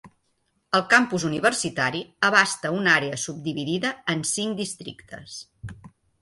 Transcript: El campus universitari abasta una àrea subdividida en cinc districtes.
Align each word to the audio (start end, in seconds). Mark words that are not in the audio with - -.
El 0.77 0.83
campus 0.93 1.25
universitari 1.27 2.01
abasta 2.29 2.71
una 2.77 2.95
àrea 3.03 3.19
subdividida 3.25 3.93
en 4.15 4.25
cinc 4.31 4.59
districtes. 4.63 5.39